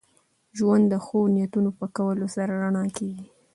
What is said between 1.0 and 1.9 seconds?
ښو نیتونو په